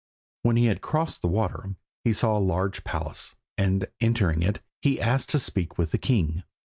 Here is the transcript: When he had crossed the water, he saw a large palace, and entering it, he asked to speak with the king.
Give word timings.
When 0.41 0.55
he 0.55 0.65
had 0.65 0.81
crossed 0.81 1.21
the 1.21 1.27
water, 1.27 1.75
he 2.03 2.11
saw 2.11 2.35
a 2.35 2.39
large 2.39 2.83
palace, 2.83 3.35
and 3.55 3.85
entering 3.99 4.41
it, 4.41 4.59
he 4.81 4.99
asked 4.99 5.29
to 5.29 5.37
speak 5.37 5.77
with 5.77 5.91
the 5.91 5.99
king. 5.99 6.41